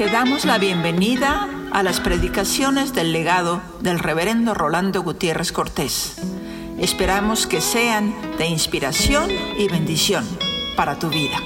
[0.00, 6.16] Te damos la bienvenida a las predicaciones del legado del reverendo Rolando Gutiérrez Cortés.
[6.78, 9.28] Esperamos que sean de inspiración
[9.58, 10.24] y bendición
[10.74, 11.36] para tu vida.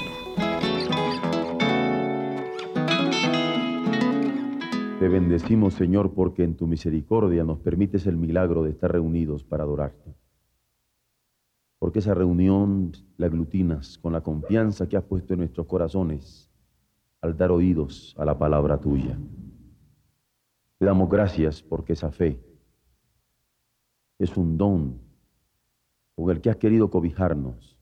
[5.01, 9.65] Te bendecimos, Señor, porque en tu misericordia nos permites el milagro de estar reunidos para
[9.65, 10.15] adorarte.
[11.77, 16.54] Porque esa reunión la aglutinas con la confianza que has puesto en nuestros corazones
[17.25, 19.17] al dar oídos a la palabra tuya.
[20.77, 22.39] Te damos gracias porque esa fe
[24.19, 24.99] es un don
[26.15, 27.77] con el que has querido cobijarnos,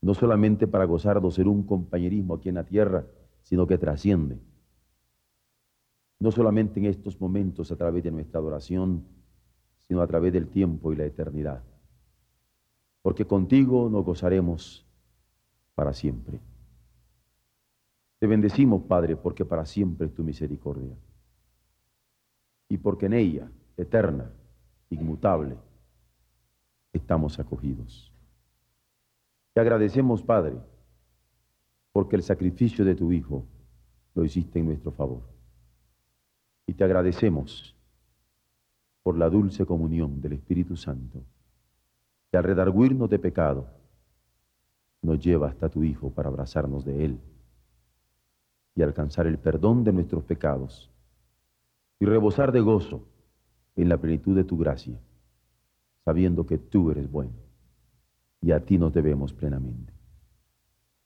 [0.00, 3.06] no solamente para gozar de ser un compañerismo aquí en la tierra,
[3.42, 4.38] sino que trasciende.
[6.18, 9.04] No solamente en estos momentos a través de nuestra adoración,
[9.80, 11.62] sino a través del tiempo y la eternidad.
[13.02, 14.86] Porque contigo nos gozaremos
[15.74, 16.40] para siempre.
[18.22, 20.94] Te bendecimos, Padre, porque para siempre es tu misericordia.
[22.68, 24.30] Y porque en ella, eterna,
[24.90, 25.56] inmutable,
[26.92, 28.12] estamos acogidos.
[29.52, 30.54] Te agradecemos, Padre,
[31.90, 33.44] porque el sacrificio de tu Hijo
[34.14, 35.22] lo hiciste en nuestro favor.
[36.64, 37.74] Y te agradecemos
[39.02, 41.24] por la dulce comunión del Espíritu Santo,
[42.30, 43.66] que al redarguirnos de pecado,
[45.02, 47.20] nos lleva hasta tu Hijo para abrazarnos de Él
[48.74, 50.90] y alcanzar el perdón de nuestros pecados
[52.00, 53.04] y rebosar de gozo
[53.76, 54.98] en la plenitud de tu gracia,
[56.04, 57.34] sabiendo que tú eres bueno
[58.40, 59.92] y a ti nos debemos plenamente.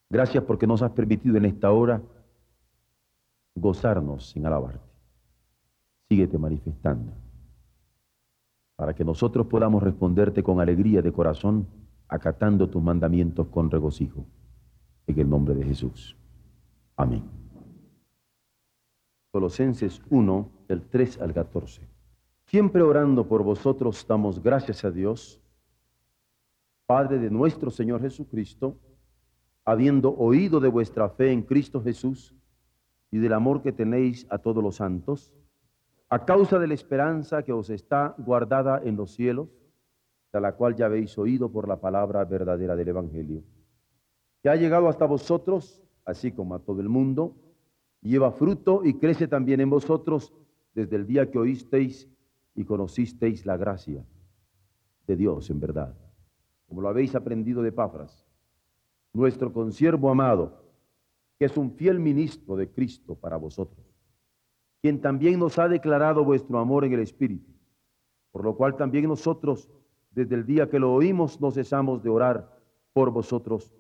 [0.09, 2.01] Gracias porque nos has permitido en esta hora
[3.55, 4.81] gozarnos sin alabarte.
[6.09, 7.13] Síguete manifestando
[8.77, 11.67] para que nosotros podamos responderte con alegría de corazón,
[12.09, 14.27] acatando tus mandamientos con regocijo.
[15.07, 16.17] En el nombre de Jesús.
[16.97, 17.46] Amén.
[19.37, 21.87] Colosenses 1, del 3 al 14.
[22.47, 25.43] Siempre orando por vosotros damos gracias a Dios,
[26.87, 28.79] Padre de nuestro Señor Jesucristo,
[29.67, 32.35] habiendo oído de vuestra fe en Cristo Jesús
[33.11, 35.35] y del amor que tenéis a todos los santos,
[36.09, 39.51] a causa de la esperanza que os está guardada en los cielos,
[40.33, 43.43] de la cual ya habéis oído por la palabra verdadera del Evangelio,
[44.43, 47.37] que ha llegado hasta vosotros, así como a todo el mundo,
[48.03, 50.33] lleva fruto y crece también en vosotros
[50.75, 52.09] desde el día que oísteis
[52.55, 54.05] y conocisteis la gracia
[55.07, 55.95] de Dios en verdad,
[56.69, 58.27] como lo habéis aprendido de Pafras,
[59.13, 60.65] nuestro consiervo amado,
[61.39, 63.87] que es un fiel ministro de Cristo para vosotros,
[64.83, 67.53] quien también nos ha declarado vuestro amor en el Espíritu,
[68.31, 69.71] por lo cual también nosotros,
[70.11, 72.57] desde el día que lo oímos, no cesamos de orar
[72.93, 73.73] por vosotros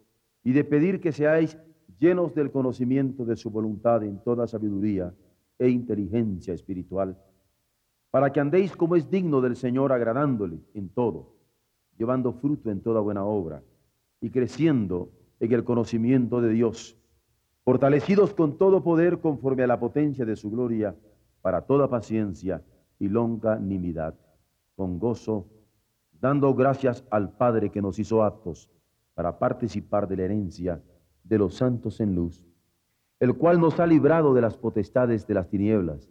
[0.42, 1.58] y de pedir que seáis
[1.98, 5.14] llenos del conocimiento de su voluntad en toda sabiduría
[5.58, 7.16] e inteligencia espiritual,
[8.10, 11.34] para que andéis como es digno del Señor, agradándole en todo,
[11.96, 13.62] llevando fruto en toda buena obra
[14.20, 16.96] y creciendo en el conocimiento de Dios,
[17.64, 20.94] fortalecidos con todo poder conforme a la potencia de su gloria,
[21.42, 22.62] para toda paciencia
[22.98, 24.14] y longanimidad,
[24.74, 25.46] con gozo,
[26.20, 28.70] dando gracias al Padre que nos hizo aptos
[29.14, 30.82] para participar de la herencia
[31.28, 32.44] de los santos en luz,
[33.20, 36.10] el cual nos ha librado de las potestades de las tinieblas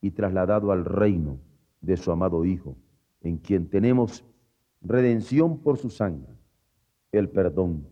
[0.00, 1.38] y trasladado al reino
[1.80, 2.76] de su amado Hijo,
[3.20, 4.24] en quien tenemos
[4.80, 6.34] redención por su sangre,
[7.12, 7.86] el perdón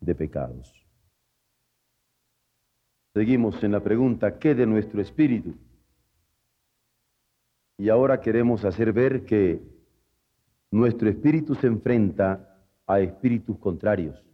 [0.00, 0.86] de pecados.
[3.14, 5.54] Seguimos en la pregunta, ¿qué de nuestro espíritu?
[7.78, 9.62] Y ahora queremos hacer ver que
[10.70, 14.25] nuestro espíritu se enfrenta a espíritus contrarios.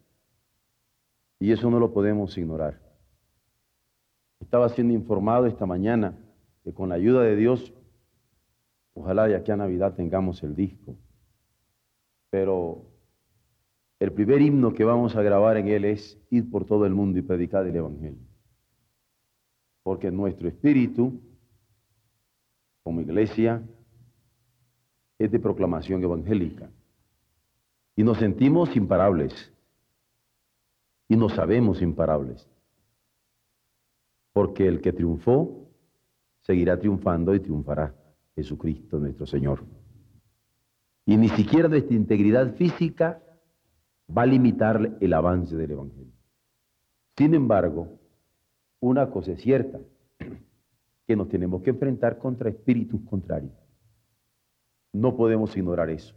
[1.43, 2.79] Y eso no lo podemos ignorar.
[4.39, 6.17] Estaba siendo informado esta mañana
[6.63, 7.75] que con la ayuda de Dios,
[8.95, 10.95] ojalá de aquí a Navidad tengamos el disco.
[12.31, 12.85] Pero
[13.99, 17.19] el primer himno que vamos a grabar en él es ir por todo el mundo
[17.19, 18.25] y predicar el Evangelio.
[19.83, 21.21] Porque nuestro espíritu,
[22.85, 23.61] como iglesia,
[25.19, 26.71] es de proclamación evangélica.
[27.97, 29.52] Y nos sentimos imparables
[31.09, 32.49] y nos sabemos imparables.
[34.33, 35.69] Porque el que triunfó
[36.41, 37.95] seguirá triunfando y triunfará.
[38.35, 39.63] Jesucristo nuestro Señor.
[41.05, 43.23] Y ni siquiera nuestra integridad física
[44.17, 46.13] va a limitar el avance del Evangelio.
[47.17, 47.99] Sin embargo,
[48.81, 49.81] una cosa es cierta,
[51.07, 53.53] que nos tenemos que enfrentar contra espíritus contrarios.
[54.93, 56.15] No podemos ignorar eso.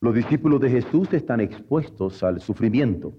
[0.00, 3.14] Los discípulos de Jesús están expuestos al sufrimiento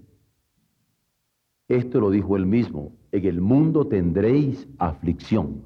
[1.68, 5.64] Esto lo dijo él mismo, en el mundo tendréis aflicción.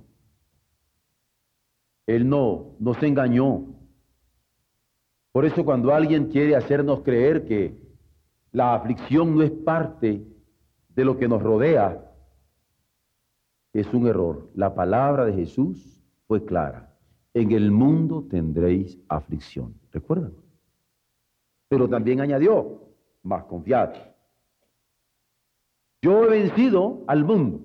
[2.06, 3.66] Él no nos engañó.
[5.32, 7.78] Por eso cuando alguien quiere hacernos creer que
[8.52, 10.24] la aflicción no es parte
[10.88, 12.10] de lo que nos rodea,
[13.72, 14.50] es un error.
[14.54, 16.96] La palabra de Jesús fue clara.
[17.34, 19.74] En el mundo tendréis aflicción.
[19.92, 20.32] ¿Recuerdan?
[21.68, 22.88] Pero también añadió,
[23.22, 24.09] más confiado.
[26.02, 27.60] Yo he vencido al mundo.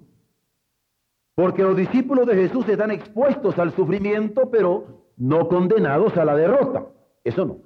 [1.36, 6.88] Porque los discípulos de Jesús están expuestos al sufrimiento, pero no condenados a la derrota.
[7.24, 7.58] Eso no.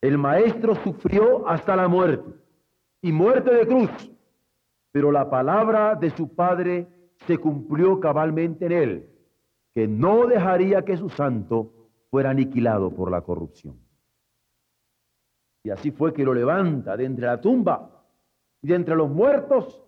[0.00, 2.30] El maestro sufrió hasta la muerte
[3.00, 3.90] y muerte de cruz,
[4.92, 6.86] pero la palabra de su padre
[7.26, 9.08] se cumplió cabalmente en él,
[9.72, 11.72] que no dejaría que su santo
[12.10, 13.78] fuera aniquilado por la corrupción.
[15.62, 17.93] Y así fue que lo levanta de entre la tumba
[18.64, 19.84] y entre los muertos,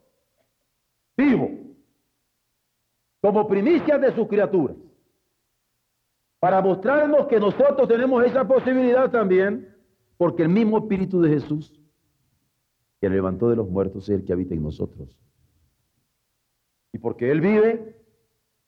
[1.17, 1.49] vivo,
[3.23, 4.77] como primicia de sus criaturas,
[6.39, 9.75] para mostrarnos que nosotros tenemos esa posibilidad también,
[10.19, 11.81] porque el mismo Espíritu de Jesús,
[13.01, 15.19] que levantó de los muertos, es el que habita en nosotros.
[16.93, 17.97] Y porque Él vive,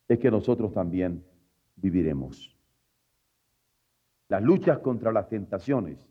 [0.09, 1.23] es que nosotros también
[1.77, 2.57] viviremos.
[4.29, 6.09] Las luchas contra las tentaciones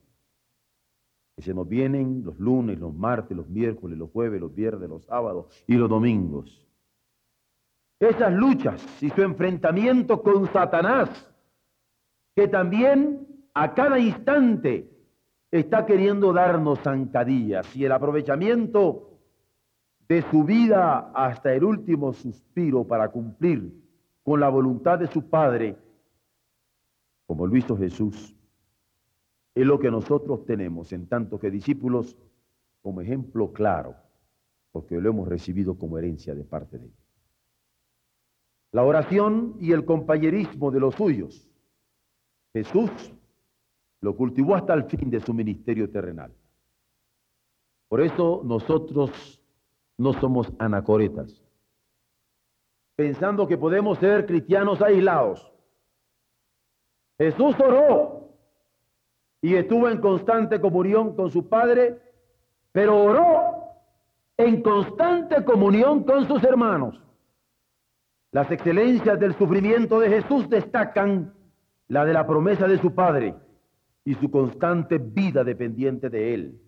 [1.38, 5.06] que se nos vienen los lunes, los martes, los miércoles, los jueves, los viernes, los
[5.06, 6.68] sábados y los domingos.
[8.00, 11.32] Esas luchas y su enfrentamiento con Satanás,
[12.36, 14.90] que también a cada instante
[15.52, 19.20] está queriendo darnos zancadillas y el aprovechamiento
[20.10, 23.72] de su vida hasta el último suspiro para cumplir
[24.24, 25.78] con la voluntad de su Padre,
[27.28, 28.37] como lo hizo Jesús,
[29.62, 32.16] es lo que nosotros tenemos en tanto que discípulos
[32.84, 33.96] como ejemplo claro,
[34.72, 36.94] porque lo hemos recibido como herencia de parte de Él.
[38.72, 41.50] La oración y el compañerismo de los suyos.
[42.54, 42.92] Jesús
[44.02, 46.32] lo cultivó hasta el fin de su ministerio terrenal.
[47.88, 49.42] Por eso nosotros
[49.98, 51.44] no somos anacoretas,
[52.96, 55.52] pensando que podemos ser cristianos aislados.
[57.18, 58.27] Jesús oró
[59.48, 62.02] y estuvo en constante comunión con su Padre,
[62.74, 63.64] pero oró
[64.36, 67.02] en constante comunión con sus hermanos.
[68.34, 71.34] Las excelencias del sufrimiento de Jesús destacan
[71.88, 73.36] la de la promesa de su Padre
[74.04, 76.62] y su constante vida dependiente de Él.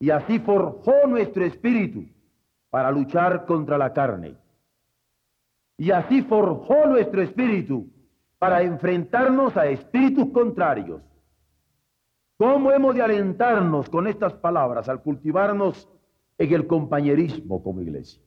[0.00, 2.06] Y así forjó nuestro espíritu
[2.70, 4.36] para luchar contra la carne.
[5.76, 7.90] Y así forjó nuestro espíritu
[8.38, 11.02] para enfrentarnos a espíritus contrarios
[12.38, 15.88] ¿Cómo hemos de alentarnos con estas palabras al cultivarnos
[16.38, 18.22] en el compañerismo como iglesia?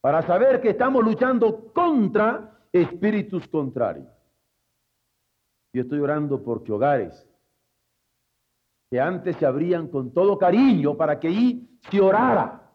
[0.00, 4.08] Para saber que estamos luchando contra espíritus contrarios.
[5.74, 7.28] Yo estoy orando porque hogares
[8.88, 12.72] que antes se abrían con todo cariño para que ahí se orara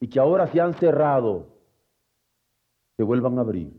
[0.00, 1.48] y que ahora se han cerrado,
[2.98, 3.72] se vuelvan a abrir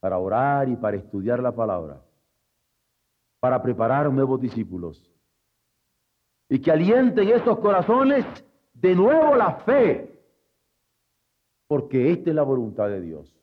[0.00, 2.00] para orar y para estudiar la palabra
[3.42, 5.10] para preparar nuevos discípulos.
[6.48, 8.24] Y que alienten esos corazones
[8.72, 10.16] de nuevo la fe,
[11.66, 13.34] porque esta es la voluntad de Dios.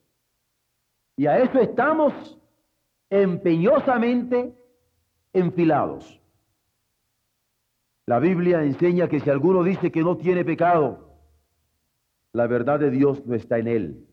[1.17, 2.39] Y a eso estamos
[3.09, 4.55] empeñosamente
[5.33, 6.21] enfilados.
[8.05, 11.09] La Biblia enseña que si alguno dice que no tiene pecado,
[12.31, 14.07] la verdad de Dios no está en él.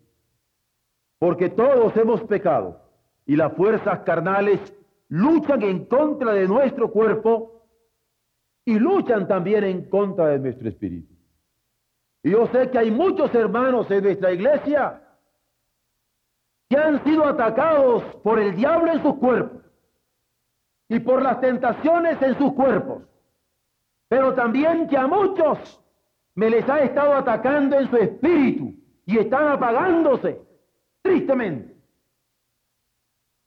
[1.20, 2.80] Porque todos hemos pecado
[3.24, 4.75] y las fuerzas carnales
[5.08, 7.62] luchan en contra de nuestro cuerpo
[8.64, 11.14] y luchan también en contra de nuestro espíritu.
[12.22, 15.02] Y yo sé que hay muchos hermanos en nuestra iglesia
[16.68, 19.62] que han sido atacados por el diablo en sus cuerpos
[20.88, 23.04] y por las tentaciones en sus cuerpos,
[24.08, 25.80] pero también que a muchos
[26.34, 30.40] me les ha estado atacando en su espíritu y están apagándose
[31.02, 31.76] tristemente.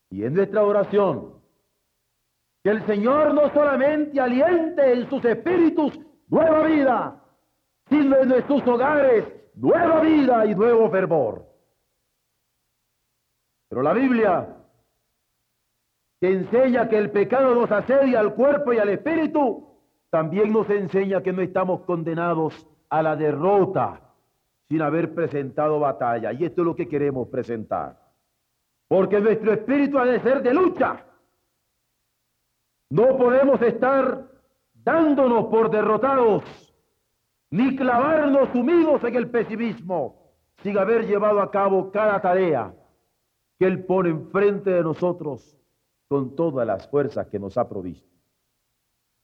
[0.08, 1.39] Y en nuestra oración
[2.62, 5.98] que el Señor no solamente aliente en sus espíritus
[6.28, 7.24] nueva vida,
[7.88, 9.24] sino en nuestros hogares
[9.54, 11.46] nueva vida y nuevo fervor.
[13.68, 14.56] Pero la Biblia,
[16.20, 19.66] que enseña que el pecado nos asedia al cuerpo y al espíritu,
[20.10, 24.00] también nos enseña que no estamos condenados a la derrota
[24.68, 26.32] sin haber presentado batalla.
[26.32, 27.98] Y esto es lo que queremos presentar.
[28.88, 31.04] Porque nuestro espíritu ha de ser de lucha
[32.90, 34.28] no podemos estar
[34.74, 36.44] dándonos por derrotados
[37.50, 42.74] ni clavarnos sumidos en el pesimismo, sin haber llevado a cabo cada tarea
[43.58, 45.56] que Él pone enfrente de nosotros
[46.08, 48.08] con todas las fuerzas que nos ha provisto.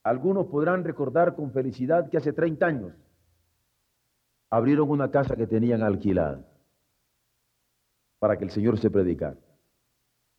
[0.03, 2.93] Algunos podrán recordar con felicidad que hace 30 años
[4.51, 6.45] abrieron una casa que tenían alquilada
[8.19, 9.37] para que el Señor se predicara.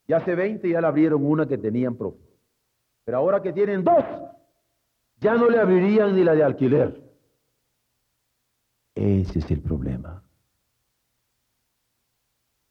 [0.08, 2.27] Y hace 20 ya le abrieron una que tenían propia.
[3.08, 4.04] Pero ahora que tienen dos,
[5.22, 7.02] ya no le abrirían ni la de alquiler.
[8.94, 10.22] Ese es el problema.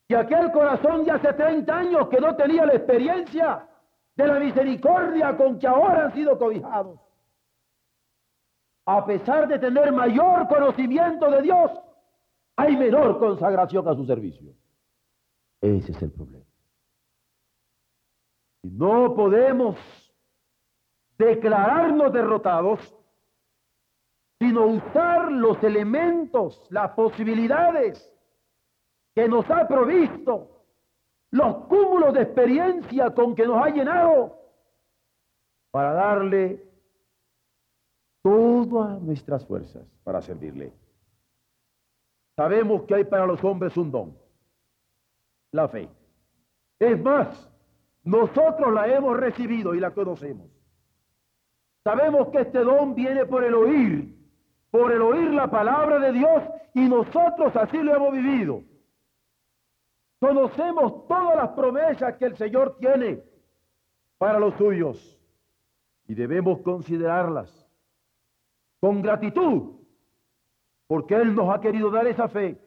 [0.09, 3.67] Y aquel corazón de hace 30 años que no tenía la experiencia
[4.15, 7.01] de la misericordia con que ahora han sido cobijados.
[8.85, 11.71] A pesar de tener mayor conocimiento de Dios,
[12.57, 14.53] hay menor consagración a su servicio.
[15.63, 16.45] Ese es el problema.
[18.65, 19.77] No podemos
[21.19, 22.95] declararnos derrotados,
[24.39, 28.13] sino usar los elementos, las posibilidades
[29.15, 30.65] que nos ha provisto,
[31.31, 34.37] los cúmulos de experiencia con que nos ha llenado,
[35.71, 36.63] para darle
[38.23, 40.73] todas nuestras fuerzas para servirle.
[42.35, 44.19] Sabemos que hay para los hombres un don,
[45.53, 45.89] la fe.
[46.79, 47.51] Es más,
[48.05, 50.56] nosotros la hemos recibido y la conocemos.
[51.87, 54.13] Sabemos que este don viene por el oír,
[54.73, 56.43] por el oír la palabra de Dios
[56.75, 58.65] y nosotros así lo hemos vivido.
[60.19, 63.23] Conocemos todas las promesas que el Señor tiene
[64.19, 65.17] para los suyos
[66.09, 67.71] y debemos considerarlas
[68.81, 69.77] con gratitud,
[70.89, 72.61] porque Él nos ha querido dar esa fe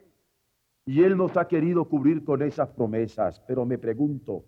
[0.86, 3.42] y Él nos ha querido cubrir con esas promesas.
[3.46, 4.46] Pero me pregunto,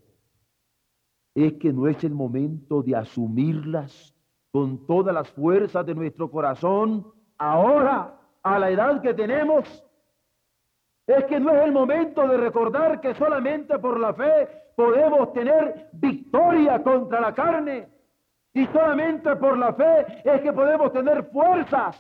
[1.35, 4.10] ¿es que no es el momento de asumirlas
[4.51, 9.83] con todas las fuerzas de nuestro corazón ahora, a la edad que tenemos?
[11.07, 15.89] Es que no es el momento de recordar que solamente por la fe podemos tener
[15.93, 17.89] victoria contra la carne.
[18.53, 21.97] Y solamente por la fe es que podemos tener fuerzas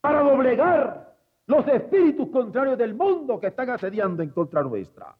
[0.00, 5.16] para doblegar los espíritus contrarios del mundo que están asediando en contra nuestra.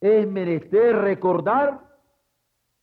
[0.00, 1.91] Es menester recordar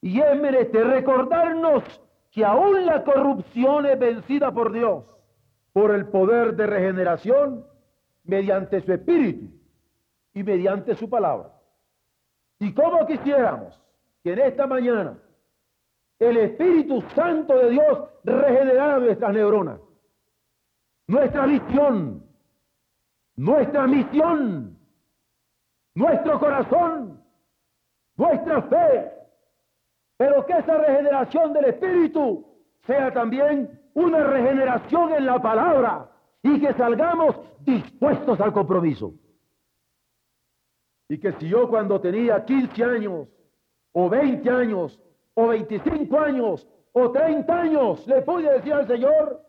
[0.01, 1.83] y es menester recordarnos
[2.31, 5.03] que aún la corrupción es vencida por Dios,
[5.73, 7.65] por el poder de regeneración
[8.23, 9.47] mediante su espíritu
[10.33, 11.51] y mediante su palabra.
[12.59, 13.81] Y como quisiéramos
[14.23, 15.17] que en esta mañana
[16.19, 19.79] el Espíritu Santo de Dios regenerara nuestras neuronas,
[21.07, 22.23] nuestra visión,
[23.37, 24.77] nuestra misión,
[25.95, 27.23] nuestro corazón,
[28.17, 29.18] nuestra fe,
[30.19, 32.45] pero que esa regeneración del Espíritu
[32.85, 36.11] sea también una regeneración en la palabra
[36.43, 39.13] y que salgamos dispuestos al compromiso.
[41.07, 43.29] Y que si yo cuando tenía 15 años,
[43.93, 44.99] o 20 años,
[45.35, 49.41] o 25 años, o 30 años, le pude decir al Señor,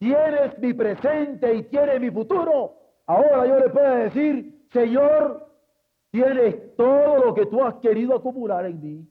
[0.00, 2.74] tienes mi presente y tienes mi futuro,
[3.06, 5.48] ahora yo le puedo decir, Señor,
[6.10, 9.06] tienes todo lo que tú has querido acumular en mí.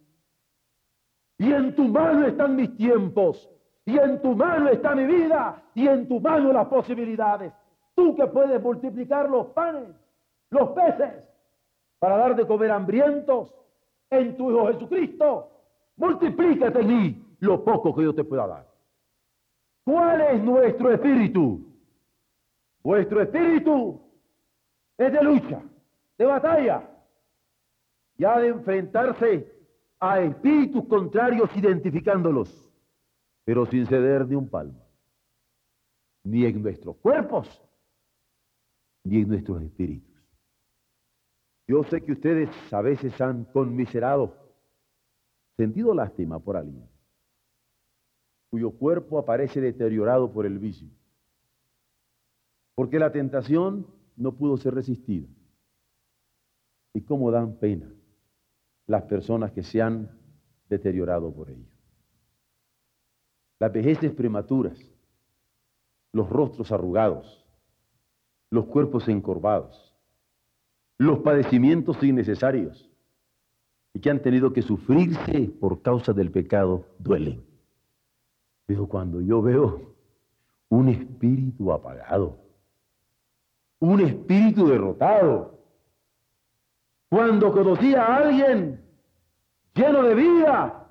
[1.39, 3.49] Y en tu mano están mis tiempos,
[3.85, 7.53] y en tu mano está mi vida, y en tu mano las posibilidades.
[7.95, 9.89] Tú que puedes multiplicar los panes,
[10.49, 11.23] los peces,
[11.97, 13.53] para dar de comer hambrientos
[14.09, 15.49] en tu Hijo Jesucristo,
[15.95, 18.67] multiplícate en mí lo poco que yo te pueda dar.
[19.85, 21.65] ¿Cuál es nuestro espíritu?
[22.83, 24.01] Vuestro espíritu
[24.97, 25.61] es de lucha,
[26.17, 26.83] de batalla,
[28.17, 29.58] ya de enfrentarse
[29.99, 32.71] a espíritus contrarios identificándolos,
[33.43, 34.81] pero sin ceder ni un palmo,
[36.23, 37.61] ni en nuestros cuerpos,
[39.03, 40.09] ni en nuestros espíritus.
[41.67, 44.35] Yo sé que ustedes a veces han conmiserado,
[45.57, 46.87] sentido lástima por alguien,
[48.49, 50.89] cuyo cuerpo aparece deteriorado por el vicio,
[52.75, 55.27] porque la tentación no pudo ser resistida.
[56.93, 57.93] Y cómo dan pena
[58.89, 60.09] las personas que se han
[60.67, 61.69] deteriorado por ello.
[63.59, 64.79] Las vejeces prematuras,
[66.11, 67.45] los rostros arrugados,
[68.49, 69.95] los cuerpos encorvados,
[70.97, 72.89] los padecimientos innecesarios
[73.93, 77.45] y que han tenido que sufrirse por causa del pecado duelen.
[78.65, 79.93] Pero cuando yo veo
[80.69, 82.39] un espíritu apagado,
[83.77, 85.58] un espíritu derrotado,
[87.09, 88.83] cuando conocí a alguien
[89.73, 90.87] lleno de vida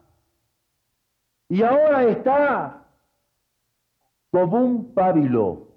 [1.49, 2.87] y ahora está
[4.31, 5.69] como un pábilo.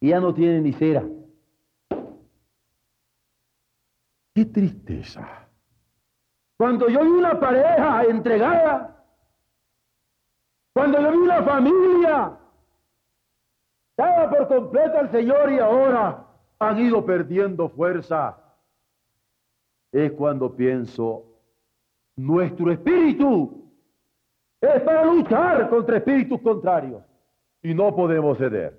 [0.00, 1.04] Y ya no tiene ni cera.
[4.34, 5.48] Qué tristeza.
[6.56, 9.04] Cuando yo vi una pareja entregada,
[10.72, 12.38] cuando yo vi una familia
[13.96, 16.26] daba por completo al Señor y ahora
[16.58, 18.43] han ido perdiendo fuerza,
[19.94, 21.24] es cuando pienso,
[22.16, 23.70] nuestro espíritu
[24.60, 27.04] es para luchar contra espíritus contrarios
[27.62, 28.76] y no podemos ceder.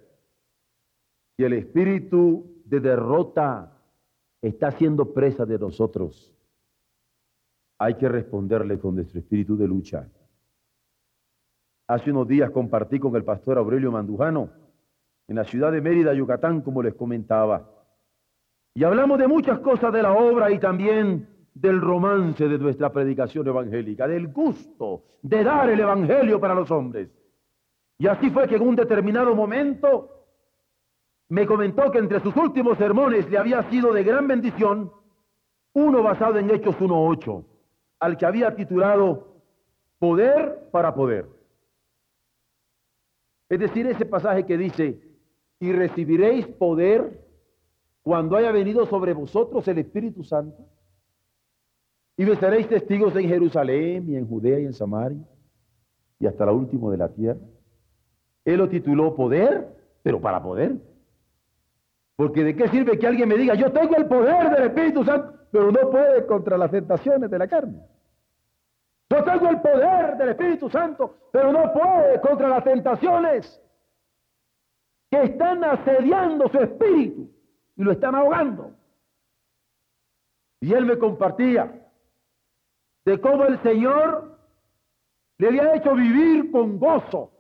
[1.38, 3.72] Y el espíritu de derrota
[4.42, 6.34] está siendo presa de nosotros.
[7.78, 10.10] Hay que responderle con nuestro espíritu de lucha.
[11.88, 14.50] Hace unos días compartí con el pastor Aurelio Mandujano
[15.30, 17.75] en la ciudad de Mérida, Yucatán, como les comentaba.
[18.76, 23.48] Y hablamos de muchas cosas de la obra y también del romance de nuestra predicación
[23.48, 27.10] evangélica, del gusto de dar el evangelio para los hombres.
[27.98, 30.10] Y así fue que en un determinado momento
[31.30, 34.92] me comentó que entre sus últimos sermones le había sido de gran bendición
[35.72, 37.46] uno basado en Hechos 1.8,
[38.02, 39.42] al que había titulado
[40.00, 41.26] Poder para Poder.
[43.48, 45.02] Es decir, ese pasaje que dice,
[45.62, 47.25] y recibiréis poder
[48.06, 50.64] cuando haya venido sobre vosotros el Espíritu Santo.
[52.16, 55.26] Y me seréis testigos en Jerusalén y en Judea y en Samaria
[56.20, 57.40] y hasta la última de la tierra.
[58.46, 60.76] Él lo tituló poder, pero para poder.
[62.16, 65.40] Porque de qué sirve que alguien me diga, yo tengo el poder del Espíritu Santo,
[65.50, 67.82] pero no puede contra las tentaciones de la carne.
[69.10, 73.60] Yo tengo el poder del Espíritu Santo, pero no puede contra las tentaciones
[75.10, 77.32] que están asediando su espíritu
[77.76, 78.72] y lo están ahogando.
[80.62, 81.90] Y él me compartía
[83.06, 84.40] de cómo el Señor
[85.38, 87.32] le había hecho vivir con gozo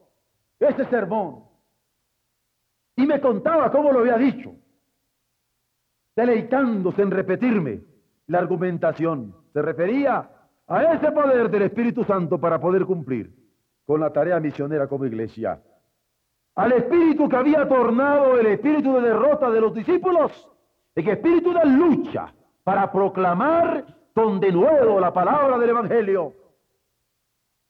[0.59, 1.43] ese sermón.
[2.95, 4.55] Y me contaba cómo lo había dicho
[6.15, 7.81] deleitándose en repetirme
[8.27, 9.35] la argumentación.
[9.53, 10.29] Se refería
[10.67, 13.35] a ese poder del Espíritu Santo para poder cumplir
[13.85, 15.61] con la tarea misionera como iglesia.
[16.55, 20.49] Al espíritu que había tornado el espíritu de derrota de los discípulos,
[20.95, 26.33] el espíritu de lucha para proclamar con denuedo la palabra del Evangelio.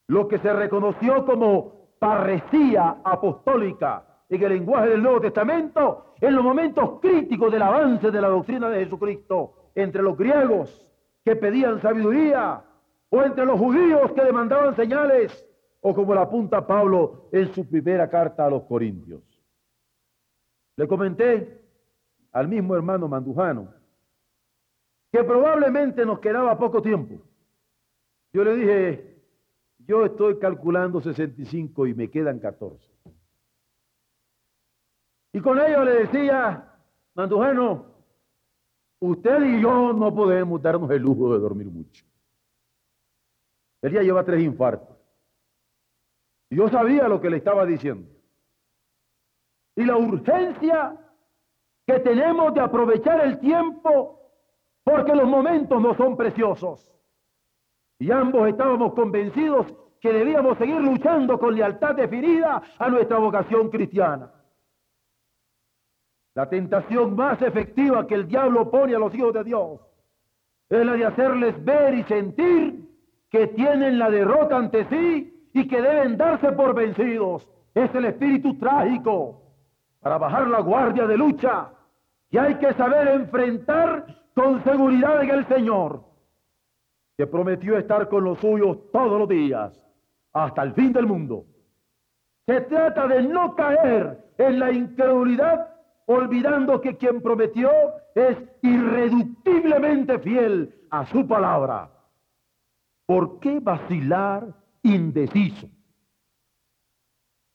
[0.08, 6.44] Lo que se reconoció como parresía apostólica en el lenguaje del Nuevo Testamento en los
[6.44, 10.88] momentos críticos del avance de la doctrina de Jesucristo, entre los griegos
[11.24, 12.62] que pedían sabiduría,
[13.10, 15.45] o entre los judíos que demandaban señales,
[15.88, 19.22] o como la apunta Pablo en su primera carta a los Corintios.
[20.78, 21.62] Le comenté
[22.32, 23.72] al mismo hermano Mandujano
[25.12, 27.22] que probablemente nos quedaba poco tiempo.
[28.34, 29.24] Yo le dije,
[29.78, 32.92] yo estoy calculando 65 y me quedan 14.
[35.34, 36.68] Y con ello le decía,
[37.14, 37.86] Mandujano,
[39.02, 42.04] usted y yo no podemos darnos el lujo de dormir mucho.
[43.84, 44.95] Él ya lleva tres infartos.
[46.50, 48.10] Yo sabía lo que le estaba diciendo.
[49.76, 50.96] Y la urgencia
[51.86, 54.22] que tenemos de aprovechar el tiempo
[54.84, 56.92] porque los momentos no son preciosos.
[58.00, 59.68] Y ambos estábamos convencidos
[60.00, 64.32] que debíamos seguir luchando con lealtad definida a nuestra vocación cristiana.
[66.36, 69.80] La tentación más efectiva que el diablo pone a los hijos de Dios
[70.70, 72.90] es la de hacerles ver y sentir
[73.30, 77.48] que tienen la derrota ante sí y que deben darse por vencidos.
[77.74, 79.42] Es el espíritu trágico
[80.02, 81.70] para bajar la guardia de lucha
[82.30, 86.04] y hay que saber enfrentar con seguridad en el Señor,
[87.18, 89.82] que prometió estar con los suyos todos los días
[90.34, 91.46] hasta el fin del mundo.
[92.46, 95.70] Se trata de no caer en la incredulidad
[96.06, 97.72] olvidando que quien prometió
[98.14, 101.90] es irreductiblemente fiel a su palabra.
[103.06, 105.68] ¿Por qué vacilar indeciso?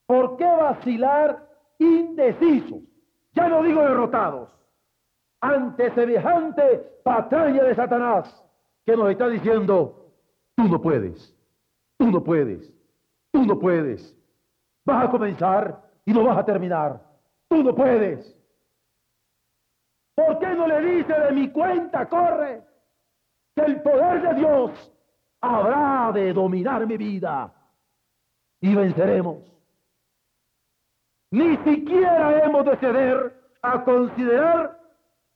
[0.05, 1.47] ¿Por qué vacilar
[1.79, 2.83] indecisos?
[3.33, 4.49] Ya no digo derrotados,
[5.39, 8.45] ante semejante batalla de Satanás
[8.85, 10.11] que nos está diciendo,
[10.55, 11.33] tú no puedes,
[11.97, 12.73] tú no puedes,
[13.31, 14.17] tú no puedes.
[14.85, 17.01] Vas a comenzar y no vas a terminar.
[17.47, 18.37] Tú no puedes.
[20.15, 22.63] ¿Por qué no le dice de mi cuenta, corre,
[23.55, 24.91] que el poder de Dios
[25.41, 27.51] habrá de dominar mi vida
[28.59, 29.39] y venceremos?
[31.31, 34.79] Ni siquiera hemos de ceder a considerar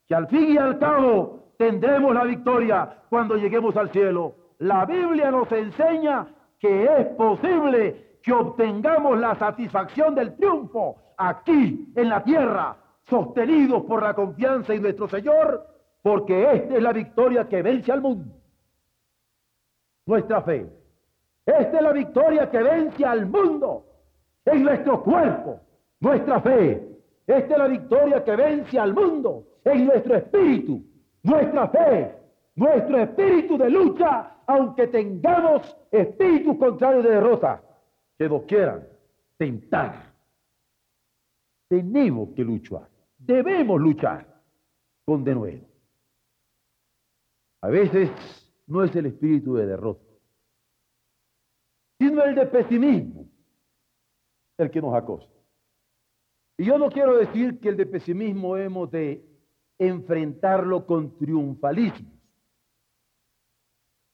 [0.07, 4.35] que al fin y al cabo tendremos la victoria cuando lleguemos al cielo.
[4.59, 6.27] La Biblia nos enseña
[6.59, 12.75] que es posible que obtengamos la satisfacción del triunfo aquí en la tierra,
[13.07, 15.65] sostenidos por la confianza en nuestro Señor,
[16.01, 18.33] porque esta es la victoria que vence al mundo.
[20.05, 20.69] Nuestra fe.
[21.45, 23.85] Esta es la victoria que vence al mundo
[24.45, 25.59] en nuestro cuerpo,
[25.99, 26.95] nuestra fe.
[27.27, 30.83] Esta es la victoria que vence al mundo en nuestro espíritu,
[31.23, 32.15] nuestra fe,
[32.55, 37.61] nuestro espíritu de lucha, aunque tengamos espíritus contrarios de derrota
[38.17, 38.87] que nos quieran
[39.37, 40.13] tentar.
[41.67, 42.87] Tenemos que luchar,
[43.17, 44.25] debemos luchar
[45.03, 45.65] con denuedo.
[47.61, 48.11] A veces
[48.67, 50.05] no es el espíritu de derrota,
[51.99, 53.29] sino el de pesimismo
[54.57, 55.29] el que nos acosa.
[56.57, 59.25] Y yo no quiero decir que el de pesimismo hemos de
[59.77, 62.13] enfrentarlo con triunfalismos,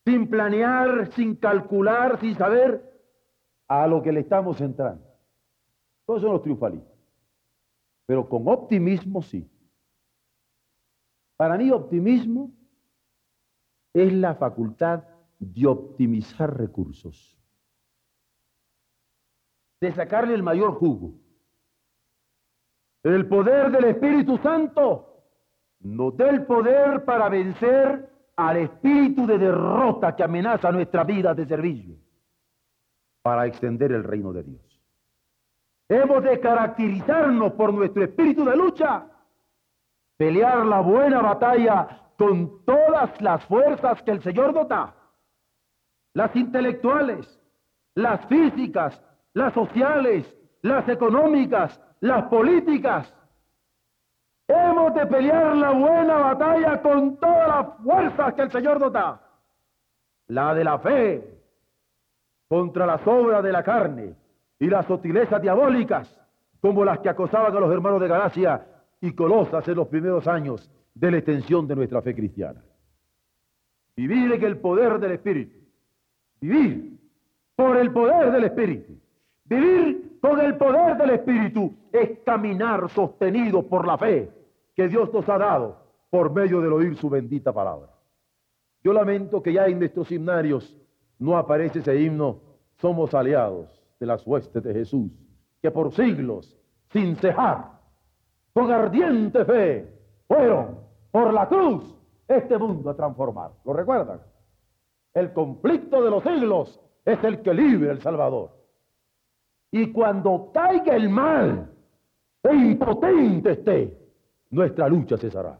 [0.05, 2.91] sin planear, sin calcular, sin saber
[3.67, 5.05] a lo que le estamos entrando.
[6.05, 6.91] Todos son los triunfalistas.
[8.07, 9.47] Pero con optimismo sí.
[11.37, 12.51] Para mí optimismo
[13.93, 15.03] es la facultad
[15.39, 17.37] de optimizar recursos,
[19.81, 21.13] de sacarle el mayor jugo.
[23.03, 25.11] El poder del Espíritu Santo
[25.79, 31.45] nos da el poder para vencer al espíritu de derrota que amenaza nuestra vida de
[31.45, 31.95] servicio
[33.23, 34.81] para extender el reino de Dios.
[35.89, 39.05] Hemos de caracterizarnos por nuestro espíritu de lucha,
[40.17, 44.93] pelear la buena batalla con todas las fuerzas que el Señor nos da,
[46.13, 47.25] las intelectuales,
[47.95, 49.01] las físicas,
[49.33, 50.31] las sociales,
[50.61, 53.11] las económicas, las políticas.
[54.47, 59.19] Hemos de pelear la buena batalla con todas las fuerzas que el Señor nos da.
[60.27, 61.41] La de la fe,
[62.47, 64.15] contra las obras de la carne
[64.59, 66.21] y las sutilezas diabólicas,
[66.59, 68.63] como las que acosaban a los hermanos de Galacia
[68.99, 72.63] y Colosas en los primeros años de la extensión de nuestra fe cristiana.
[73.95, 75.57] Vivir en el poder del Espíritu.
[76.39, 76.99] Vivir
[77.55, 78.93] por el poder del Espíritu.
[79.45, 84.31] Vivir con el poder del Espíritu es caminar sostenido por la fe
[84.75, 85.77] que Dios nos ha dado
[86.09, 87.89] por medio del oír su bendita palabra.
[88.83, 90.75] Yo lamento que ya en nuestros himnarios
[91.19, 92.39] no aparece ese himno,
[92.77, 95.11] somos aliados de las huestes de Jesús,
[95.61, 96.57] que por siglos,
[96.89, 97.79] sin cejar,
[98.53, 100.00] con ardiente fe,
[100.31, 100.79] fueron
[101.11, 101.83] por la cruz
[102.25, 103.51] este mundo a transformar.
[103.65, 104.21] ¿Lo recuerdan?
[105.13, 108.51] El conflicto de los siglos es el que libre el Salvador.
[109.71, 111.69] Y cuando caiga el mal
[112.43, 113.97] e impotente esté,
[114.51, 115.59] nuestra lucha cesará.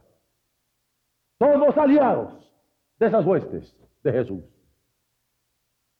[1.38, 2.50] Somos aliados
[2.98, 4.42] de esas huestes de Jesús.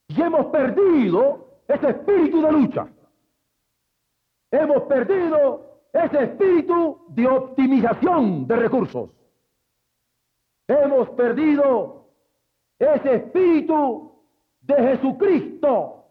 [0.09, 2.89] Y hemos perdido ese espíritu de lucha.
[4.51, 9.11] Hemos perdido ese espíritu de optimización de recursos.
[10.67, 12.09] Hemos perdido
[12.79, 14.13] ese espíritu
[14.61, 16.07] de Jesucristo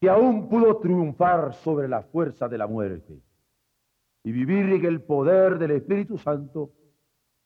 [0.00, 3.22] que aún pudo triunfar sobre la fuerza de la muerte.
[4.24, 6.72] Y vivir en el poder del Espíritu Santo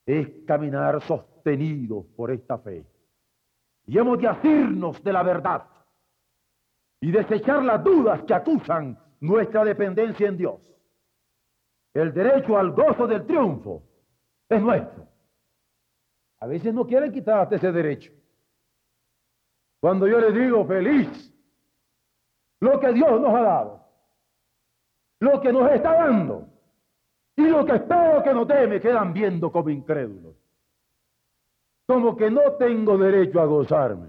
[0.06, 2.86] es caminar sostenido por esta fe
[3.86, 5.64] y hemos de asirnos de la verdad
[7.00, 10.60] y desechar las dudas que acusan nuestra dependencia en Dios.
[11.92, 13.82] El derecho al gozo del triunfo
[14.48, 15.06] es nuestro.
[16.40, 18.12] A veces no quieren quitar ese derecho.
[19.80, 21.32] Cuando yo le digo feliz,
[22.60, 23.86] lo que Dios nos ha dado,
[25.20, 26.48] lo que nos está dando
[27.36, 30.34] y lo que espero que no me quedan viendo como incrédulos
[31.86, 34.08] como que no tengo derecho a gozarme.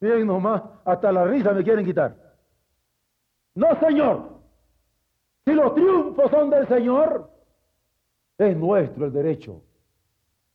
[0.00, 2.25] Miren nomás, hasta la risa me quieren quitar.
[3.56, 4.36] No, Señor.
[5.44, 7.30] Si los triunfos son del Señor,
[8.38, 9.62] es nuestro el derecho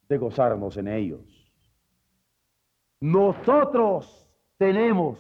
[0.07, 1.21] de gozarnos en ellos.
[2.99, 5.17] Nosotros tenemos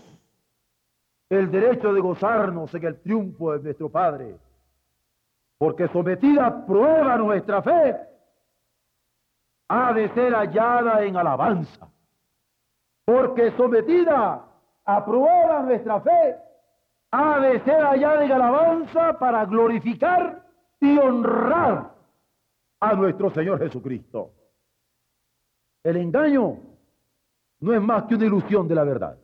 [1.29, 4.37] el derecho de gozarnos en el triunfo de nuestro Padre,
[5.57, 7.97] porque sometida a prueba nuestra fe,
[9.69, 11.89] ha de ser hallada en alabanza,
[13.05, 14.45] porque sometida
[14.85, 16.50] a prueba nuestra fe,
[17.11, 20.47] ha de ser hallada en alabanza para glorificar
[20.79, 21.93] y honrar
[22.79, 24.31] a nuestro Señor Jesucristo.
[25.83, 26.57] El engaño
[27.59, 29.17] no es más que una ilusión de la verdad.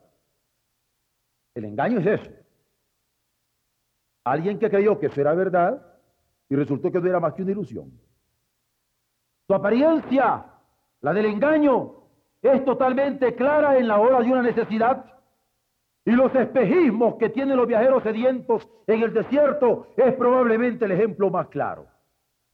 [1.56, 2.32] El engaño es eso.
[4.26, 5.82] Alguien que creyó que eso era verdad
[6.50, 7.92] y resultó que no era más que una ilusión.
[9.48, 10.46] Su apariencia,
[11.02, 11.94] la del engaño,
[12.42, 15.06] es totalmente clara en la hora de una necesidad.
[16.08, 21.30] Y los espejismos que tienen los viajeros sedientos en el desierto es probablemente el ejemplo
[21.30, 21.86] más claro.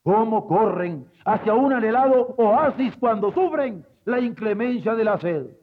[0.01, 5.55] Cómo corren hacia un anhelado oasis cuando sufren la inclemencia de la sed.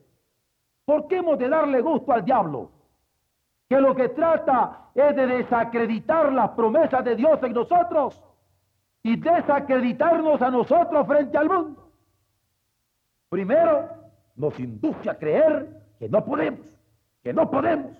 [0.84, 2.70] ¿Por qué hemos de darle gusto al diablo?
[3.68, 8.22] Que lo que trata es de desacreditar las promesas de Dios en nosotros
[9.02, 11.90] y desacreditarnos a nosotros frente al mundo.
[13.28, 13.88] Primero,
[14.36, 16.79] nos induce a creer que no podemos,
[17.22, 17.92] que no podemos,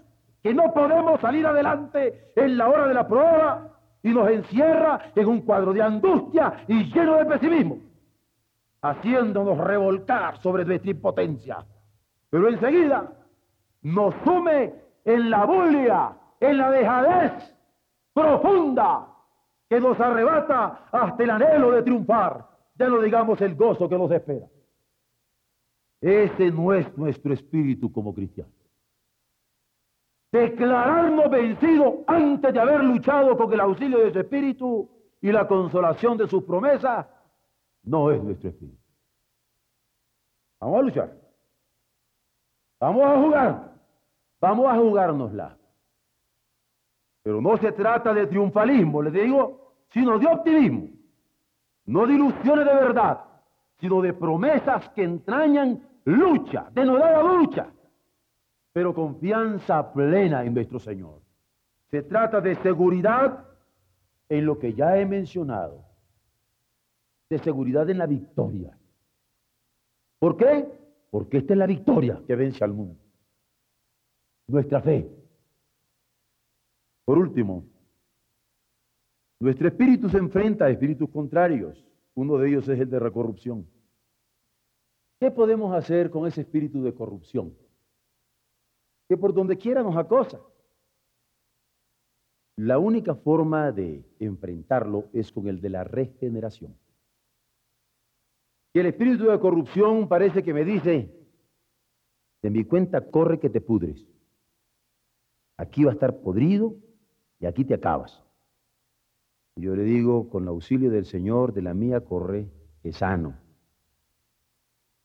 [0.42, 3.68] que no podemos salir adelante en la hora de la prueba
[4.02, 7.78] y nos encierra en un cuadro de angustia y lleno de pesimismo,
[8.82, 11.64] haciéndonos revolcar sobre nuestra impotencia.
[12.30, 13.12] Pero enseguida
[13.82, 17.32] nos sume en la bulia, en la dejadez
[18.12, 19.06] profunda
[19.68, 24.10] que nos arrebata hasta el anhelo de triunfar, ya no digamos el gozo que nos
[24.10, 24.46] espera.
[26.00, 28.59] Ese no es nuestro espíritu como cristianos.
[30.32, 34.88] Declararnos vencidos antes de haber luchado con el auxilio de su espíritu
[35.20, 37.06] y la consolación de sus promesas,
[37.82, 38.80] no es nuestro espíritu.
[40.60, 41.16] Vamos a luchar.
[42.78, 43.72] Vamos a jugar.
[44.40, 45.56] Vamos a jugárnosla.
[47.22, 50.88] Pero no se trata de triunfalismo, les digo, sino de optimismo.
[51.86, 53.24] No de ilusiones de verdad,
[53.78, 57.66] sino de promesas que entrañan lucha, denodada lucha,
[58.72, 61.20] pero confianza plena en nuestro Señor.
[61.90, 63.46] Se trata de seguridad
[64.28, 65.84] en lo que ya he mencionado,
[67.28, 68.78] de seguridad en la victoria.
[70.18, 70.68] ¿Por qué?
[71.10, 73.00] Porque esta es la victoria que vence al mundo.
[74.46, 75.10] Nuestra fe.
[77.04, 77.64] Por último,
[79.40, 81.84] nuestro espíritu se enfrenta a espíritus contrarios.
[82.14, 83.66] Uno de ellos es el de la corrupción.
[85.18, 87.52] ¿Qué podemos hacer con ese espíritu de corrupción?
[89.10, 90.38] Que por donde quiera nos acosa.
[92.54, 96.76] La única forma de enfrentarlo es con el de la regeneración.
[98.72, 101.12] Y el espíritu de corrupción parece que me dice,
[102.40, 104.06] de mi cuenta corre que te pudres.
[105.56, 106.76] Aquí va a estar podrido
[107.40, 108.22] y aquí te acabas.
[109.56, 112.48] Yo le digo, con el auxilio del Señor, de la mía corre,
[112.84, 113.34] es sano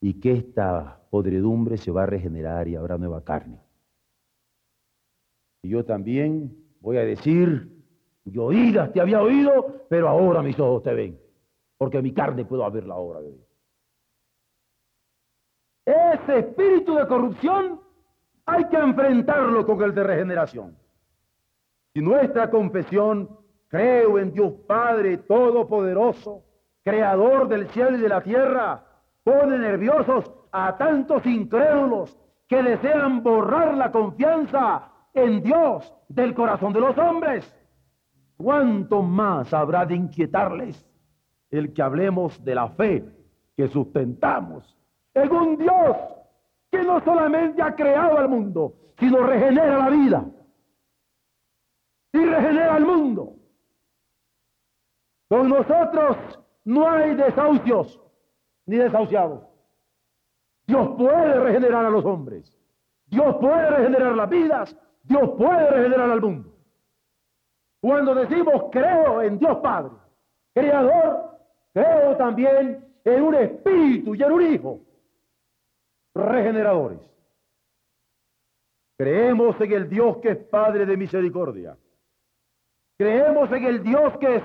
[0.00, 3.65] y que esta podredumbre se va a regenerar y habrá nueva carne.
[5.66, 7.68] Y yo también voy a decir,
[8.24, 11.18] yo oídas te había oído, pero ahora mis ojos te ven,
[11.76, 13.48] porque mi carne puedo ver la obra de Dios.
[15.84, 17.80] Ese espíritu de corrupción
[18.44, 20.78] hay que enfrentarlo con el de regeneración.
[21.92, 23.28] Si nuestra confesión,
[23.66, 26.44] creo en Dios Padre Todopoderoso,
[26.84, 28.86] Creador del cielo y de la tierra,
[29.24, 36.80] pone nerviosos a tantos incrédulos que desean borrar la confianza en Dios del corazón de
[36.80, 37.52] los hombres.
[38.36, 40.86] ¿Cuánto más habrá de inquietarles
[41.50, 43.04] el que hablemos de la fe
[43.56, 44.76] que sustentamos
[45.14, 45.96] en un Dios
[46.70, 50.26] que no solamente ha creado al mundo, sino regenera la vida
[52.12, 53.36] y regenera el mundo?
[55.28, 56.18] Con nosotros
[56.64, 58.00] no hay desahucios,
[58.66, 59.44] ni desahuciados.
[60.66, 62.54] Dios puede regenerar a los hombres.
[63.06, 64.76] Dios puede regenerar las vidas.
[65.08, 66.52] Dios puede regenerar al mundo.
[67.80, 69.92] Cuando decimos creo en Dios Padre,
[70.54, 71.38] Creador,
[71.72, 74.80] creo también en un Espíritu y en un Hijo,
[76.14, 76.98] regeneradores.
[78.98, 81.76] Creemos en el Dios que es Padre de misericordia.
[82.98, 84.42] Creemos en el Dios que es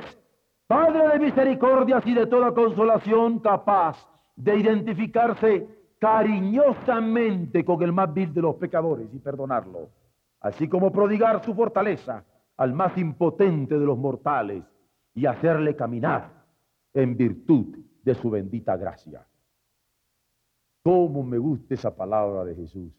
[0.67, 3.97] Padre de misericordias y de toda consolación, capaz
[4.35, 5.67] de identificarse
[5.99, 9.89] cariñosamente con el más vil de los pecadores y perdonarlo,
[10.41, 12.25] así como prodigar su fortaleza
[12.57, 14.63] al más impotente de los mortales
[15.13, 16.45] y hacerle caminar
[16.93, 19.25] en virtud de su bendita gracia.
[20.83, 22.91] ¿Cómo me gusta esa palabra de Jesús?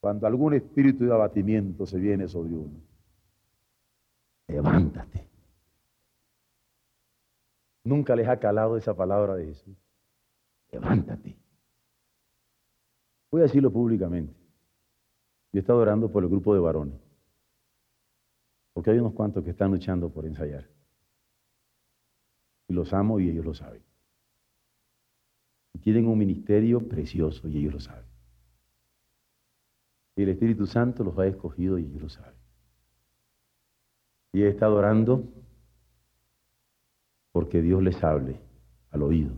[0.00, 2.80] Cuando algún espíritu de abatimiento se viene sobre uno.
[4.48, 5.32] Levántate
[7.84, 9.76] Nunca les ha calado esa palabra de Jesús.
[10.70, 11.36] Levántate.
[13.30, 14.41] Voy a decirlo públicamente.
[15.52, 16.98] Yo he estado orando por el grupo de varones.
[18.72, 20.66] Porque hay unos cuantos que están luchando por ensayar.
[22.68, 23.82] Y los amo y ellos lo saben.
[25.74, 28.06] Y tienen un ministerio precioso y ellos lo saben.
[30.16, 32.34] Y el Espíritu Santo los ha escogido y ellos lo saben.
[34.32, 35.24] Y he estado orando
[37.32, 38.40] porque Dios les hable
[38.90, 39.32] al oído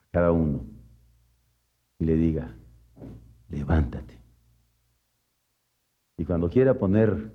[0.00, 0.64] a cada uno
[1.98, 2.54] y le diga,
[3.48, 4.18] levántate,
[6.16, 7.32] Y cuando quiera poner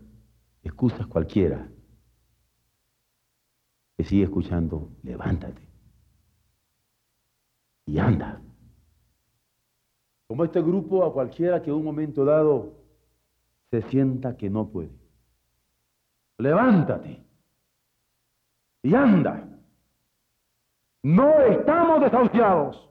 [0.64, 1.70] excusas cualquiera,
[3.98, 5.62] que sigue escuchando, levántate
[7.86, 8.42] y anda.
[10.28, 12.74] Como este grupo a cualquiera que en un momento dado
[13.70, 14.92] se sienta que no puede.
[16.38, 17.24] Levántate
[18.82, 19.48] y anda.
[21.04, 22.90] No estamos desahuciados.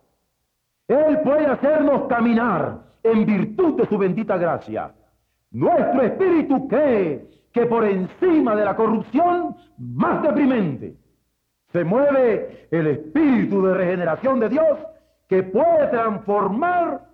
[0.87, 4.94] Él puede hacernos caminar en virtud de su bendita gracia.
[5.51, 10.97] Nuestro espíritu cree que por encima de la corrupción más deprimente
[11.73, 14.79] se mueve el espíritu de regeneración de Dios
[15.29, 17.09] que puede transformar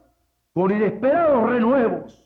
[0.52, 2.24] con inesperados renuevos,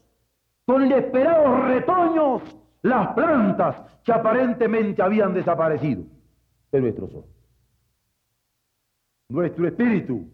[0.65, 2.43] con inesperados retoños
[2.83, 6.05] las plantas que aparentemente habían desaparecido
[6.73, 7.31] de nuestros ojos.
[9.29, 10.29] Nuestro espíritu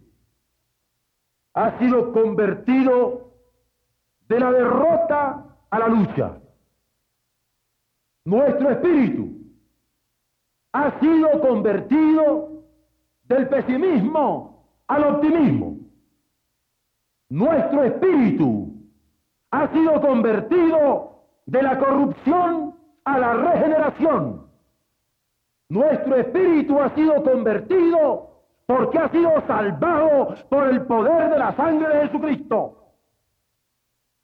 [1.55, 3.33] ha sido convertido
[4.29, 6.38] de la derrota a la lucha.
[8.24, 9.37] Nuestro espíritu
[10.72, 12.62] ha sido convertido
[13.24, 15.76] del pesimismo al optimismo.
[17.29, 18.72] Nuestro espíritu
[19.50, 22.74] ha sido convertido de la corrupción
[23.05, 24.46] a la regeneración.
[25.68, 31.88] Nuestro espíritu ha sido convertido porque ha sido salvado por el poder de la sangre
[31.88, 32.86] de Jesucristo,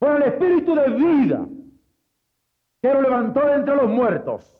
[0.03, 1.45] por el espíritu de vida
[2.81, 4.59] que lo levantó entre los muertos.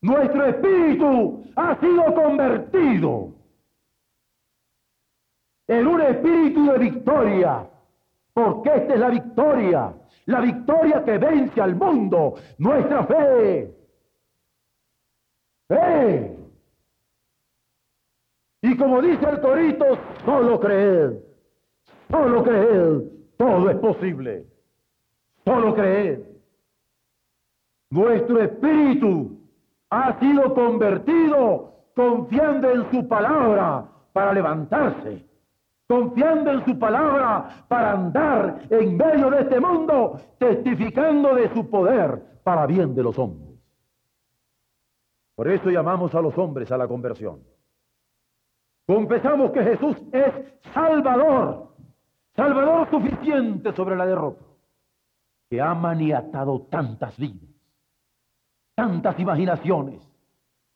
[0.00, 3.34] Nuestro espíritu ha sido convertido
[5.68, 7.68] en un espíritu de victoria,
[8.32, 13.76] porque esta es la victoria, la victoria que vence al mundo, nuestra fe.
[15.68, 16.38] ¡Fe!
[18.62, 21.10] Y como dice el torito, solo creed,
[22.10, 23.02] solo creed,
[23.36, 24.46] todo es posible,
[25.44, 26.20] solo creed.
[27.90, 29.38] Nuestro espíritu
[29.90, 35.26] ha sido convertido confiando en su palabra para levantarse,
[35.86, 42.40] confiando en su palabra para andar en medio de este mundo, testificando de su poder
[42.42, 43.58] para bien de los hombres.
[45.34, 47.40] Por eso llamamos a los hombres a la conversión.
[48.86, 50.32] Confesamos que Jesús es
[50.74, 51.68] Salvador,
[52.34, 54.44] Salvador suficiente sobre la derrota,
[55.52, 57.50] que ha maniatado tantas vidas,
[58.74, 60.00] tantas imaginaciones,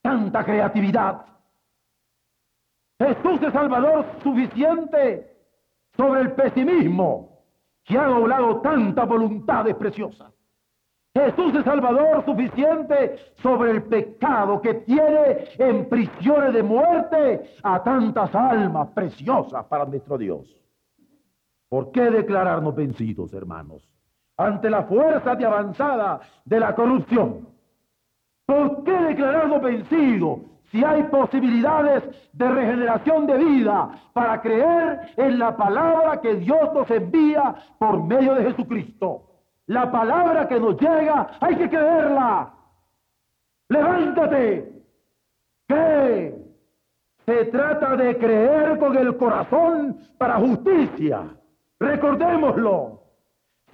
[0.03, 1.25] tanta creatividad.
[2.99, 5.35] Jesús es Salvador suficiente
[5.97, 7.39] sobre el pesimismo
[7.85, 10.31] que ha doblado tantas voluntades preciosas.
[11.15, 18.35] Jesús es Salvador suficiente sobre el pecado que tiene en prisiones de muerte a tantas
[18.35, 20.55] almas preciosas para nuestro Dios.
[21.71, 23.96] ¿Por qué declararnos vencidos, hermanos,
[24.37, 27.49] ante la fuerza de avanzada de la corrupción?
[28.47, 35.57] ¿Por qué declararnos vencidos si hay posibilidades de regeneración de vida para creer en la
[35.57, 39.23] palabra que Dios nos envía por medio de Jesucristo?
[39.67, 42.53] La palabra que nos llega hay que creerla.
[43.69, 44.73] Levántate.
[45.67, 46.47] ¿Qué?
[47.25, 51.25] Se trata de creer con el corazón para justicia.
[51.81, 53.06] Recordémoslo.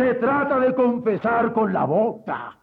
[0.03, 2.59] Se trata de confesar con la boca.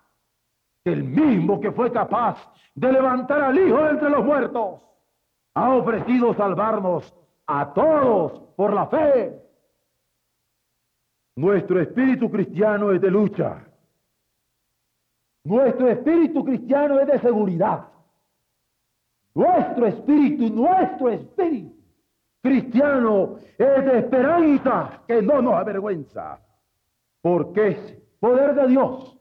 [0.83, 2.37] El mismo que fue capaz
[2.75, 4.85] de levantar al Hijo entre los muertos
[5.53, 7.15] ha ofrecido salvarnos
[7.47, 9.41] a todos por la fe.
[11.37, 13.65] Nuestro espíritu cristiano es de lucha.
[15.45, 17.87] Nuestro espíritu cristiano es de seguridad.
[19.33, 21.73] Nuestro espíritu, nuestro espíritu
[22.41, 26.41] cristiano es de esperanza que no nos avergüenza,
[27.21, 29.19] porque es poder de Dios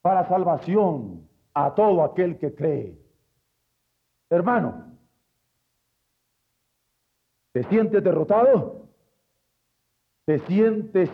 [0.00, 2.98] para salvación a todo aquel que cree.
[4.30, 4.96] Hermano,
[7.52, 8.88] ¿te sientes derrotado?
[10.24, 11.10] ¿Te sientes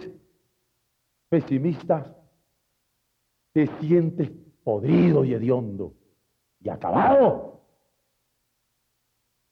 [1.29, 2.16] pesimista,
[3.53, 4.31] te sientes
[4.62, 5.95] podrido y hediondo
[6.61, 7.61] y acabado.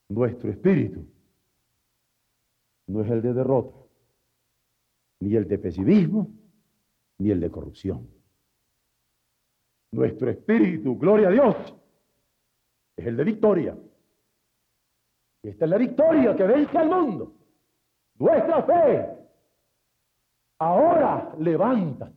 [0.09, 1.07] Nuestro espíritu
[2.87, 3.77] no es el de derrota,
[5.21, 6.31] ni el de pesimismo,
[7.23, 8.09] ni el de corrupción.
[9.93, 11.57] Nuestro espíritu, gloria a Dios,
[12.97, 13.77] es el de victoria.
[15.43, 17.35] Y esta es la victoria que vence al mundo.
[18.19, 19.09] Nuestra fe
[20.59, 22.13] ahora levántate.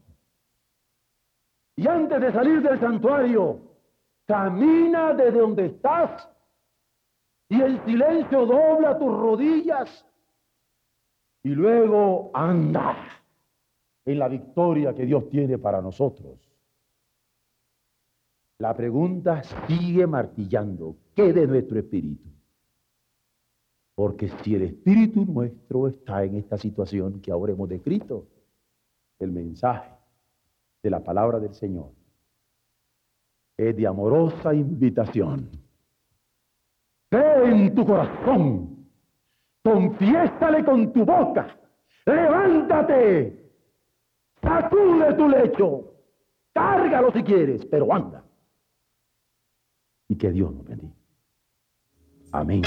[1.78, 3.60] Y antes de salir del santuario,
[4.26, 6.30] camina desde donde estás
[7.50, 10.06] y en silencio dobla tus rodillas
[11.44, 12.96] y luego anda
[14.06, 16.40] en la victoria que Dios tiene para nosotros.
[18.60, 20.96] La pregunta sigue martillando.
[21.16, 22.30] ¿Qué de nuestro espíritu?
[23.96, 28.28] Porque si el espíritu nuestro está en esta situación que ahora hemos descrito,
[29.20, 29.90] el mensaje
[30.84, 31.92] de la palabra del Señor
[33.58, 35.50] es de amorosa invitación.
[37.10, 38.86] Ve en tu corazón,
[39.64, 41.58] confiésale con tu boca,
[42.06, 43.45] levántate,
[44.46, 45.94] sacude tu lecho,
[46.54, 48.24] cárgalo si quieres, pero anda.
[50.08, 50.94] Y que Dios nos bendiga.
[52.32, 52.62] Amén.